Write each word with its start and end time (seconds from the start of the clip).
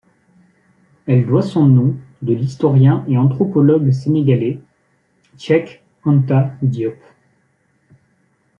Elle 1.05 1.27
doit 1.27 1.43
son 1.43 1.67
nom 1.67 1.95
de 2.23 2.33
l'historien 2.33 3.05
et 3.07 3.19
anthropologue 3.19 3.91
sénégalais 3.91 4.59
Cheikh 5.37 5.83
Anta 6.05 6.53
Diop. 6.63 6.97